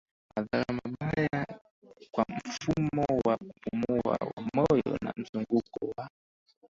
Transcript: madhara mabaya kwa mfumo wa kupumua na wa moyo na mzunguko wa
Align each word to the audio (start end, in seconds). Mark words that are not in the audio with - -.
madhara 0.35 0.65
mabaya 0.73 1.45
kwa 2.11 2.25
mfumo 2.33 3.01
wa 3.25 3.37
kupumua 3.37 4.13
na 4.19 4.25
wa 4.33 4.41
moyo 4.53 4.97
na 5.01 5.13
mzunguko 5.17 5.93
wa 5.97 6.09